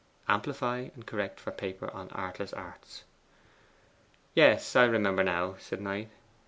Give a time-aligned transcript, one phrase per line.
[0.27, 3.03] (Amplify and correct for paper on Artless Arts.)'
[4.33, 6.09] 'Yes, I remember now,' said Knight.